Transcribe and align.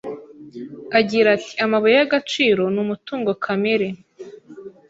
Agira 0.99 1.29
at, 1.37 1.45
“Amabuye 1.65 1.95
y’agaciro 1.99 2.61
ni 2.73 2.79
umutungo 2.85 3.29
kamere 3.43 3.87